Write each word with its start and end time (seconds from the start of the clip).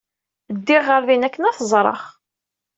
Ddiɣ 0.55 0.83
ɣer 0.87 1.01
din 1.07 1.25
akken 1.27 1.47
ad 1.49 1.55
t-ẓreɣ. 1.57 2.01